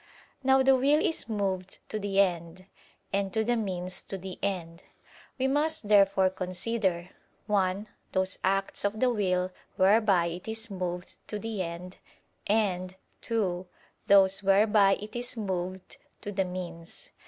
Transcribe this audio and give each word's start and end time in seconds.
Now 0.43 0.63
the 0.63 0.75
will 0.75 0.99
is 0.99 1.29
moved 1.29 1.77
to 1.89 1.99
the 1.99 2.19
end, 2.19 2.65
and 3.13 3.31
to 3.35 3.43
the 3.43 3.55
means 3.55 4.01
to 4.05 4.17
the 4.17 4.39
end; 4.41 4.81
we 5.37 5.45
must 5.47 5.89
therefore 5.89 6.31
consider: 6.31 7.11
(1) 7.45 7.87
those 8.11 8.39
acts 8.43 8.83
of 8.83 8.99
the 8.99 9.11
will 9.11 9.51
whereby 9.75 10.25
it 10.25 10.47
is 10.47 10.71
moved 10.71 11.17
to 11.27 11.37
the 11.37 11.61
end; 11.61 11.99
and 12.47 12.95
(2) 13.21 13.67
those 14.07 14.41
whereby 14.41 14.97
it 14.99 15.15
is 15.15 15.37
moved 15.37 15.97
to 16.21 16.31
the 16.31 16.45
means. 16.45 17.11